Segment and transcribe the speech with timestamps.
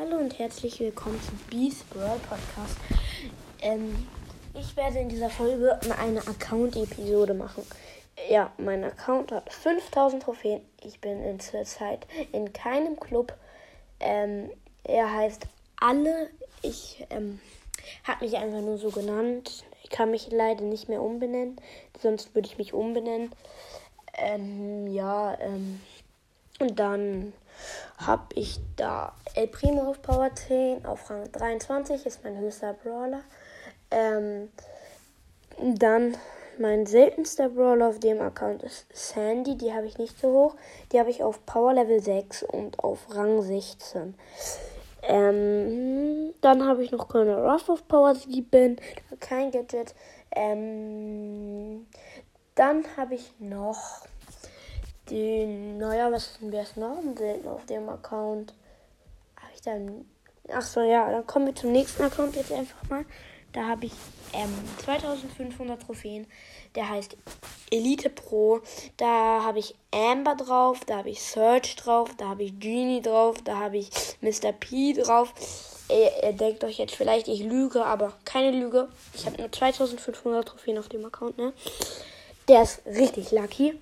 [0.00, 2.76] Hallo und herzlich willkommen zu Beast World Podcast.
[3.60, 4.06] Ähm,
[4.54, 7.64] ich werde in dieser Folge eine Account-Episode machen.
[8.30, 10.60] Ja, mein Account hat 5000 Trophäen.
[10.84, 13.36] Ich bin in zurzeit in keinem Club.
[13.98, 14.52] Ähm,
[14.84, 15.48] er heißt
[15.80, 16.30] Alle.
[16.62, 17.40] Ich ähm,
[18.04, 19.64] habe mich einfach nur so genannt.
[19.82, 21.56] Ich kann mich leider nicht mehr umbenennen.
[22.00, 23.32] Sonst würde ich mich umbenennen.
[24.14, 25.80] Ähm, ja, ähm,
[26.58, 27.32] und dann
[27.98, 33.22] habe ich da El Primo auf Power 10, auf Rang 23 ist mein höchster Brawler.
[33.90, 34.50] Ähm,
[35.58, 36.16] dann
[36.58, 40.54] mein seltenster Brawler auf dem Account ist Sandy, die habe ich nicht so hoch.
[40.92, 44.14] Die habe ich auf Power Level 6 und auf Rang 16.
[45.02, 48.76] Ähm, dann habe ich noch Colonel Ruff auf Power 7,
[49.20, 49.94] kein Gadget.
[50.34, 51.86] Ähm,
[52.54, 54.07] dann habe ich noch
[55.10, 58.54] den, naja, was ist denn wer ist selten auf dem Account?
[59.36, 60.04] Habe ich dann.
[60.50, 63.04] Ach so, ja, dann kommen wir zum nächsten Account jetzt einfach mal.
[63.52, 63.92] Da habe ich
[64.32, 64.52] ähm,
[64.84, 66.26] 2500 Trophäen.
[66.74, 67.16] Der heißt
[67.70, 68.60] Elite Pro.
[68.96, 73.36] Da habe ich Amber drauf, da habe ich Search drauf, da habe ich Genie drauf,
[73.42, 74.52] da habe ich Mr.
[74.52, 75.32] P drauf.
[75.90, 78.88] Ihr, ihr, denkt euch jetzt vielleicht, ich lüge, aber keine Lüge.
[79.14, 81.54] Ich habe nur 2500 Trophäen auf dem Account, ne?
[82.46, 83.74] Der ist richtig lucky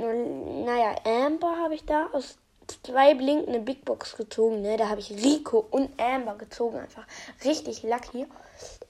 [0.00, 2.36] naja, Amber habe ich da aus
[2.82, 4.62] zwei blinkende Big Box gezogen.
[4.62, 4.76] Ne?
[4.76, 6.78] Da habe ich Rico und Amber gezogen.
[6.78, 7.06] Einfach
[7.44, 8.26] richtig lucky.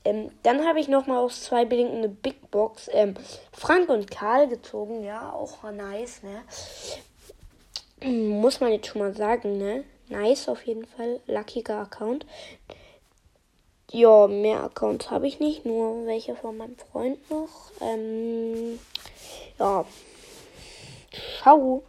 [0.04, 3.14] Ähm, dann habe ich nochmal aus zwei blinkende Big Box ähm,
[3.52, 5.04] Frank und Karl gezogen.
[5.04, 6.22] Ja, auch nice.
[6.22, 6.42] Ne?
[8.08, 9.58] Muss man jetzt schon mal sagen.
[9.58, 9.84] Ne?
[10.08, 11.20] Nice auf jeden Fall.
[11.26, 12.26] Luckiger Account.
[13.92, 15.66] Ja, mehr Accounts habe ich nicht.
[15.66, 17.72] Nur welche von meinem Freund noch.
[17.80, 18.78] Ähm,
[19.58, 19.84] ja.
[21.42, 21.82] 巧虎